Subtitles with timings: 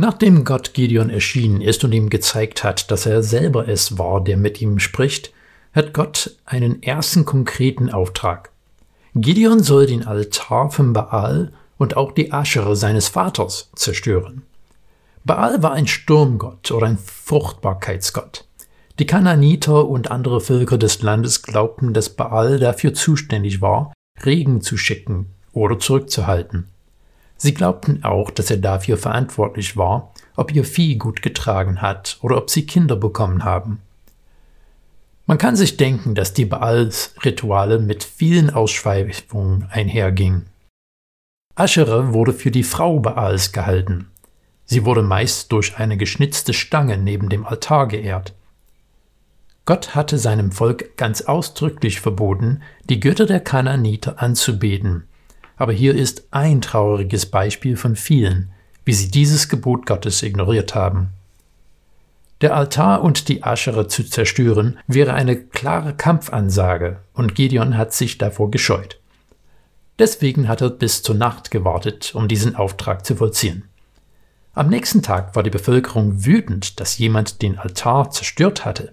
[0.00, 4.36] Nachdem Gott Gideon erschienen ist und ihm gezeigt hat, dass er selber es war, der
[4.36, 5.32] mit ihm spricht,
[5.72, 8.52] hat Gott einen ersten konkreten Auftrag.
[9.16, 14.42] Gideon soll den Altar von Baal und auch die Aschere seines Vaters zerstören.
[15.24, 18.44] Baal war ein Sturmgott oder ein Fruchtbarkeitsgott.
[19.00, 23.92] Die Kananiter und andere Völker des Landes glaubten, dass Baal dafür zuständig war,
[24.24, 26.68] Regen zu schicken oder zurückzuhalten.
[27.38, 32.36] Sie glaubten auch, dass er dafür verantwortlich war, ob ihr Vieh gut getragen hat oder
[32.36, 33.80] ob sie Kinder bekommen haben.
[35.26, 40.46] Man kann sich denken, dass die Baals-Rituale mit vielen Ausschweifungen einhergingen.
[41.54, 44.10] Aschere wurde für die Frau Baals gehalten.
[44.64, 48.34] Sie wurde meist durch eine geschnitzte Stange neben dem Altar geehrt.
[49.64, 55.07] Gott hatte seinem Volk ganz ausdrücklich verboten, die Götter der Kananiter anzubeten,
[55.58, 58.50] aber hier ist ein trauriges Beispiel von vielen,
[58.84, 61.10] wie sie dieses Gebot Gottes ignoriert haben.
[62.40, 68.16] Der Altar und die Aschere zu zerstören wäre eine klare Kampfansage, und Gideon hat sich
[68.16, 69.00] davor gescheut.
[69.98, 73.64] Deswegen hat er bis zur Nacht gewartet, um diesen Auftrag zu vollziehen.
[74.54, 78.92] Am nächsten Tag war die Bevölkerung wütend, dass jemand den Altar zerstört hatte.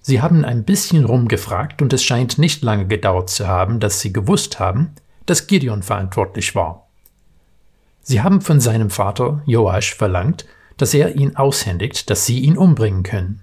[0.00, 4.12] Sie haben ein bisschen rumgefragt und es scheint nicht lange gedauert zu haben, dass sie
[4.12, 4.94] gewusst haben,
[5.26, 6.86] dass Gideon verantwortlich war.
[8.02, 10.44] Sie haben von seinem Vater Joasch verlangt,
[10.76, 13.40] dass er ihn aushändigt, dass sie ihn umbringen können.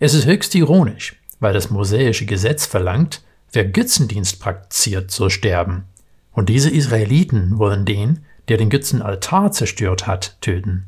[0.00, 5.84] Es ist höchst ironisch, weil das mosäische Gesetz verlangt, wer Götzendienst praktiziert, soll sterben.
[6.32, 10.86] Und diese Israeliten wollen den, der den Götzenaltar zerstört hat, töten.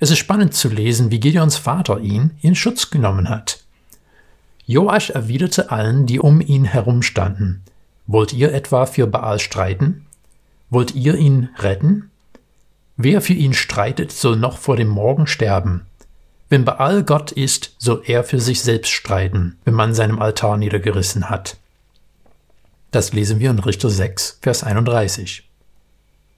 [0.00, 3.64] Es ist spannend zu lesen, wie Gideons Vater ihn in Schutz genommen hat.
[4.66, 7.62] Joasch erwiderte allen, die um ihn herumstanden,
[8.06, 10.06] Wollt ihr etwa für Baal streiten?
[10.70, 12.10] Wollt ihr ihn retten?
[12.96, 15.86] Wer für ihn streitet, soll noch vor dem Morgen sterben.
[16.48, 21.30] Wenn Baal Gott ist, soll er für sich selbst streiten, wenn man seinem Altar niedergerissen
[21.30, 21.56] hat.
[22.90, 25.48] Das lesen wir in Richter 6, Vers 31.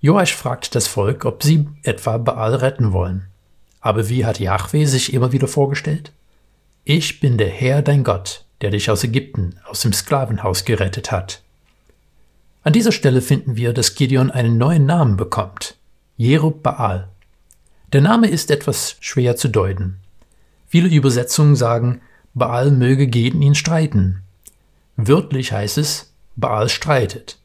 [0.00, 3.26] Joasch fragt das Volk, ob sie etwa Baal retten wollen.
[3.80, 6.12] Aber wie hat Yahweh sich immer wieder vorgestellt?
[6.84, 11.42] Ich bin der Herr dein Gott, der dich aus Ägypten, aus dem Sklavenhaus gerettet hat.
[12.66, 15.76] An dieser Stelle finden wir, dass Gideon einen neuen Namen bekommt.
[16.16, 17.06] Jerub Baal.
[17.92, 19.98] Der Name ist etwas schwer zu deuten.
[20.66, 22.00] Viele Übersetzungen sagen,
[22.34, 24.22] Baal möge gegen ihn streiten.
[24.96, 27.38] Wörtlich heißt es, Baal streitet.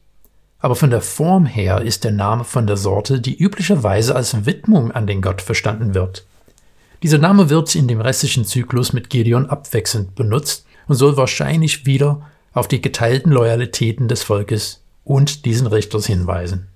[0.58, 4.90] Aber von der Form her ist der Name von der Sorte, die üblicherweise als Widmung
[4.90, 6.26] an den Gott verstanden wird.
[7.04, 12.28] Dieser Name wird in dem restlichen Zyklus mit Gideon abwechselnd benutzt und soll wahrscheinlich wieder
[12.52, 16.71] auf die geteilten Loyalitäten des Volkes und diesen Richters hinweisen.